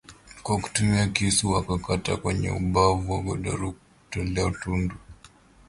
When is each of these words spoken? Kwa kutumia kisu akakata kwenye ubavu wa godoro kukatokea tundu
Kwa 0.43 0.57
kutumia 0.61 1.07
kisu 1.07 1.57
akakata 1.57 2.17
kwenye 2.17 2.49
ubavu 2.51 3.11
wa 3.13 3.21
godoro 3.21 3.71
kukatokea 3.71 4.51
tundu 4.51 4.95